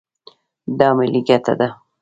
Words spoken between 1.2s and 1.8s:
ګټه ده.